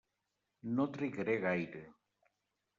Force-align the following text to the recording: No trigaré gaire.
No 0.79 0.87
trigaré 0.97 1.37
gaire. 1.45 1.85